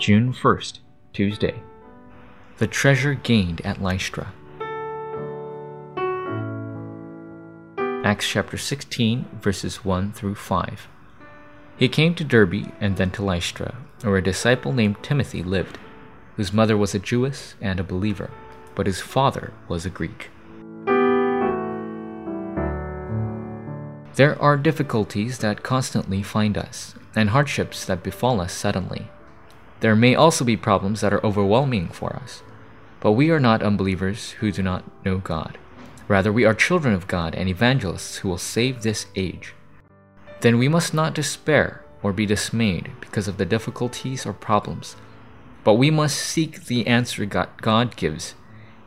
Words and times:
June 0.00 0.32
1st, 0.32 0.78
Tuesday. 1.12 1.62
The 2.56 2.66
treasure 2.66 3.12
gained 3.12 3.60
at 3.66 3.82
Lystra. 3.82 4.32
Acts 8.02 8.26
chapter 8.26 8.56
16, 8.56 9.26
verses 9.42 9.84
1 9.84 10.12
through 10.12 10.36
5. 10.36 10.88
He 11.76 11.86
came 11.86 12.14
to 12.14 12.24
Derbe 12.24 12.72
and 12.80 12.96
then 12.96 13.10
to 13.10 13.22
Lystra, 13.22 13.76
where 14.00 14.16
a 14.16 14.22
disciple 14.22 14.72
named 14.72 15.02
Timothy 15.02 15.42
lived, 15.42 15.78
whose 16.36 16.50
mother 16.50 16.78
was 16.78 16.94
a 16.94 16.98
Jewess 16.98 17.54
and 17.60 17.78
a 17.78 17.84
believer, 17.84 18.30
but 18.74 18.86
his 18.86 19.02
father 19.02 19.52
was 19.68 19.84
a 19.84 19.90
Greek. 19.90 20.30
There 24.14 24.40
are 24.40 24.56
difficulties 24.56 25.40
that 25.40 25.62
constantly 25.62 26.22
find 26.22 26.56
us, 26.56 26.94
and 27.14 27.28
hardships 27.28 27.84
that 27.84 28.02
befall 28.02 28.40
us 28.40 28.54
suddenly. 28.54 29.10
There 29.80 29.96
may 29.96 30.14
also 30.14 30.44
be 30.44 30.56
problems 30.56 31.00
that 31.00 31.12
are 31.12 31.24
overwhelming 31.24 31.88
for 31.88 32.14
us. 32.16 32.42
But 33.00 33.12
we 33.12 33.30
are 33.30 33.40
not 33.40 33.62
unbelievers 33.62 34.32
who 34.32 34.52
do 34.52 34.62
not 34.62 34.84
know 35.04 35.18
God. 35.18 35.56
Rather, 36.06 36.32
we 36.32 36.44
are 36.44 36.54
children 36.54 36.92
of 36.92 37.08
God 37.08 37.34
and 37.34 37.48
evangelists 37.48 38.16
who 38.16 38.28
will 38.28 38.36
save 38.38 38.82
this 38.82 39.06
age. 39.16 39.54
Then 40.40 40.58
we 40.58 40.68
must 40.68 40.92
not 40.92 41.14
despair 41.14 41.84
or 42.02 42.12
be 42.12 42.26
dismayed 42.26 42.90
because 43.00 43.28
of 43.28 43.38
the 43.38 43.46
difficulties 43.46 44.26
or 44.26 44.32
problems, 44.32 44.96
but 45.64 45.74
we 45.74 45.90
must 45.90 46.16
seek 46.16 46.64
the 46.64 46.86
answer 46.86 47.24
God 47.24 47.96
gives, 47.96 48.34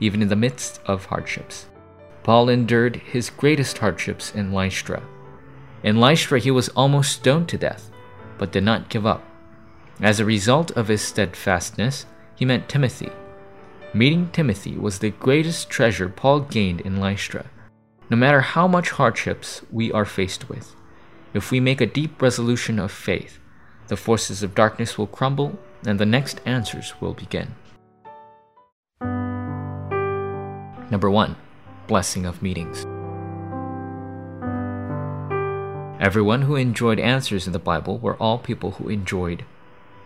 even 0.00 0.20
in 0.20 0.28
the 0.28 0.36
midst 0.36 0.80
of 0.84 1.06
hardships. 1.06 1.66
Paul 2.22 2.48
endured 2.48 2.96
his 2.96 3.30
greatest 3.30 3.78
hardships 3.78 4.34
in 4.34 4.52
Lystra. 4.52 5.02
In 5.82 6.00
Lystra, 6.00 6.38
he 6.38 6.50
was 6.50 6.68
almost 6.70 7.12
stoned 7.12 7.48
to 7.48 7.58
death, 7.58 7.90
but 8.36 8.52
did 8.52 8.64
not 8.64 8.88
give 8.88 9.06
up. 9.06 9.22
As 10.02 10.18
a 10.18 10.24
result 10.24 10.72
of 10.72 10.88
his 10.88 11.00
steadfastness, 11.00 12.06
he 12.34 12.44
met 12.44 12.68
Timothy. 12.68 13.10
Meeting 13.94 14.30
Timothy 14.32 14.76
was 14.76 14.98
the 14.98 15.10
greatest 15.10 15.70
treasure 15.70 16.08
Paul 16.08 16.40
gained 16.40 16.80
in 16.80 16.98
Lystra. 16.98 17.46
No 18.10 18.16
matter 18.16 18.40
how 18.40 18.66
much 18.66 18.90
hardships 18.90 19.62
we 19.70 19.92
are 19.92 20.04
faced 20.04 20.48
with, 20.48 20.74
if 21.34 21.52
we 21.52 21.60
make 21.60 21.80
a 21.80 21.86
deep 21.86 22.20
resolution 22.20 22.80
of 22.80 22.90
faith, 22.90 23.38
the 23.86 23.96
forces 23.96 24.42
of 24.42 24.56
darkness 24.56 24.98
will 24.98 25.06
crumble 25.06 25.56
and 25.86 26.00
the 26.00 26.06
next 26.06 26.40
answers 26.44 26.94
will 27.00 27.14
begin. 27.14 27.54
Number 30.90 31.12
1 31.12 31.36
Blessing 31.86 32.26
of 32.26 32.42
Meetings. 32.42 32.84
Everyone 36.00 36.42
who 36.42 36.56
enjoyed 36.56 36.98
answers 36.98 37.46
in 37.46 37.52
the 37.52 37.60
Bible 37.60 38.00
were 38.00 38.16
all 38.16 38.38
people 38.38 38.72
who 38.72 38.88
enjoyed 38.88 39.44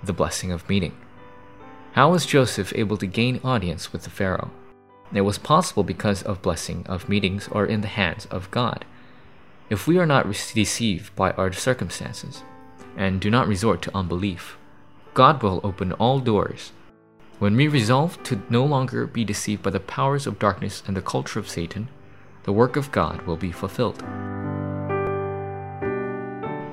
the 0.02 0.12
blessing 0.12 0.52
of 0.52 0.68
meeting. 0.68 0.96
How 1.92 2.10
was 2.10 2.26
Joseph 2.26 2.72
able 2.76 2.96
to 2.98 3.06
gain 3.06 3.40
audience 3.42 3.92
with 3.92 4.02
the 4.02 4.10
Pharaoh? 4.10 4.50
It 5.12 5.22
was 5.22 5.38
possible 5.38 5.82
because 5.82 6.22
of 6.22 6.42
blessing 6.42 6.84
of 6.86 7.08
meetings 7.08 7.48
or 7.48 7.64
in 7.64 7.80
the 7.80 7.88
hands 7.88 8.26
of 8.26 8.50
God. 8.50 8.84
If 9.70 9.86
we 9.86 9.98
are 9.98 10.06
not 10.06 10.30
deceived 10.54 11.14
by 11.16 11.30
our 11.32 11.52
circumstances 11.52 12.42
and 12.96 13.20
do 13.20 13.30
not 13.30 13.48
resort 13.48 13.82
to 13.82 13.96
unbelief, 13.96 14.56
God 15.14 15.42
will 15.42 15.60
open 15.64 15.92
all 15.92 16.20
doors. 16.20 16.72
When 17.38 17.56
we 17.56 17.68
resolve 17.68 18.22
to 18.24 18.42
no 18.50 18.64
longer 18.64 19.06
be 19.06 19.24
deceived 19.24 19.62
by 19.62 19.70
the 19.70 19.80
powers 19.80 20.26
of 20.26 20.38
darkness 20.38 20.82
and 20.86 20.96
the 20.96 21.02
culture 21.02 21.38
of 21.38 21.48
Satan, 21.48 21.88
the 22.44 22.52
work 22.52 22.76
of 22.76 22.92
God 22.92 23.22
will 23.22 23.36
be 23.36 23.52
fulfilled. 23.52 24.02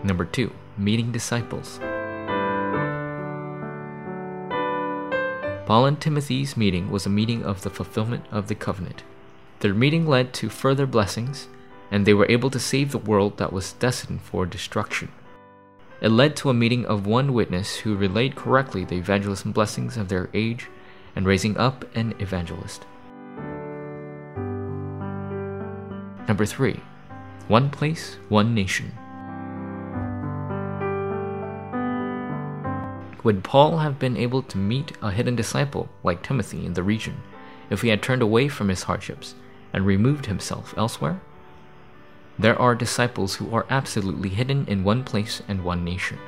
Number 0.04 0.26
2. 0.26 0.52
Meeting 0.78 1.12
disciples. 1.12 1.80
Paul 5.66 5.86
and 5.86 6.00
Timothy's 6.00 6.58
meeting 6.58 6.92
was 6.92 7.06
a 7.06 7.10
meeting 7.10 7.44
of 7.44 7.62
the 7.62 7.70
fulfillment 7.70 8.26
of 8.32 8.48
the 8.48 8.56
covenant. 8.56 9.04
Their 9.62 9.74
meeting 9.74 10.06
led 10.06 10.34
to 10.34 10.50
further 10.50 10.86
blessings, 10.86 11.48
and 11.90 12.06
they 12.06 12.14
were 12.14 12.30
able 12.30 12.50
to 12.50 12.60
save 12.60 12.92
the 12.92 12.98
world 12.98 13.38
that 13.38 13.54
was 13.54 13.74
destined 13.74 14.22
for 14.22 14.46
destruction. 14.46 15.10
It 16.02 16.10
led 16.10 16.36
to 16.38 16.50
a 16.50 16.54
meeting 16.54 16.86
of 16.86 17.08
one 17.08 17.32
witness 17.32 17.78
who 17.78 17.96
relayed 17.96 18.36
correctly 18.36 18.84
the 18.84 18.96
evangelism 18.96 19.54
blessings 19.54 19.96
of 19.96 20.10
their 20.10 20.30
age 20.34 20.68
and 21.16 21.26
raising 21.26 21.56
up 21.58 21.86
an 21.96 22.14
evangelist. 22.20 22.86
Number 26.28 26.46
3. 26.46 26.78
One 27.48 27.70
place, 27.70 28.18
one 28.28 28.54
nation. 28.54 28.92
Would 33.24 33.44
Paul 33.44 33.78
have 33.78 34.00
been 34.00 34.18
able 34.18 34.42
to 34.44 34.58
meet 34.58 34.98
a 35.02 35.10
hidden 35.10 35.36
disciple 35.36 35.88
like 36.04 36.22
Timothy 36.22 36.66
in 36.66 36.74
the 36.74 36.84
region 36.84 37.22
if 37.70 37.82
he 37.82 37.88
had 37.88 38.04
turned 38.04 38.22
away 38.22 38.50
from 38.50 38.68
his 38.68 38.84
hardships 38.84 39.36
and 39.72 39.86
removed 39.86 40.26
himself 40.26 40.74
elsewhere? 40.78 41.22
There 42.38 42.60
are 42.60 42.76
disciples 42.76 43.36
who 43.36 43.54
are 43.56 43.66
absolutely 43.70 44.30
hidden 44.30 44.66
in 44.68 44.84
one 44.84 45.04
place 45.04 45.42
and 45.48 45.64
one 45.64 45.86
nation. 45.86 46.20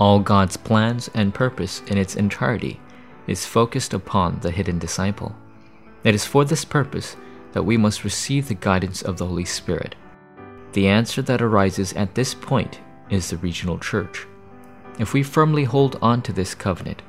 All 0.00 0.18
God's 0.18 0.56
plans 0.56 1.08
and 1.14 1.32
purpose 1.32 1.82
in 1.86 1.98
its 1.98 2.16
entirety 2.16 2.80
is 3.28 3.46
focused 3.46 3.94
upon 3.94 4.40
the 4.40 4.50
hidden 4.50 4.80
disciple. 4.80 5.36
It 6.02 6.14
is 6.14 6.24
for 6.24 6.44
this 6.44 6.64
purpose 6.64 7.16
that 7.52 7.62
we 7.62 7.76
must 7.76 8.02
receive 8.02 8.48
the 8.48 8.54
guidance 8.54 9.02
of 9.02 9.18
the 9.18 9.26
Holy 9.26 9.44
Spirit. 9.44 9.94
The 10.72 10.88
answer 10.88 11.22
that 11.22 11.40
arises 11.40 11.92
at 11.92 12.16
this 12.16 12.34
point 12.34 12.80
is 13.08 13.30
the 13.30 13.36
regional 13.36 13.78
church. 13.78 14.26
If 14.96 15.12
we 15.12 15.24
firmly 15.24 15.64
hold 15.64 15.98
on 16.00 16.22
to 16.22 16.32
this 16.32 16.54
covenant, 16.54 17.02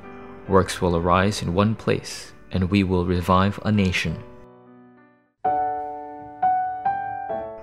works 0.48 0.80
will 0.80 0.96
arise 0.96 1.40
in 1.40 1.54
one 1.54 1.76
place, 1.76 2.32
and 2.50 2.68
we 2.68 2.82
will 2.82 3.06
revive 3.06 3.60
a 3.64 3.70
nation. 3.70 4.22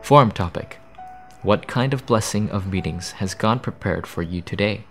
Forum 0.02 0.32
topic 0.32 0.80
What 1.42 1.68
kind 1.68 1.94
of 1.94 2.06
blessing 2.06 2.50
of 2.52 2.72
meetings 2.72 3.12
has 3.14 3.34
God 3.34 3.62
prepared 3.62 4.08
for 4.08 4.22
you 4.22 4.42
today? 4.42 4.86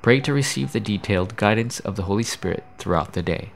Pray 0.00 0.20
to 0.20 0.32
receive 0.32 0.72
the 0.72 0.80
detailed 0.80 1.36
guidance 1.36 1.80
of 1.80 1.96
the 1.96 2.04
Holy 2.04 2.24
Spirit 2.24 2.62
throughout 2.78 3.14
the 3.14 3.22
day. 3.22 3.50